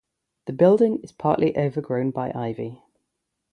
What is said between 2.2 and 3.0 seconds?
ivy.